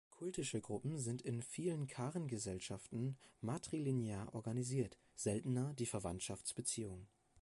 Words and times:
Kultische 0.09 0.59
Gruppen 0.61 0.97
sind 0.97 1.21
in 1.21 1.43
vielen 1.43 1.85
Karen-Gesellschaften 1.85 3.19
matrilinear 3.39 4.33
organisiert, 4.33 4.97
seltener 5.13 5.75
die 5.77 5.85
Verwandtschaftsbeziehungen. 5.85 7.07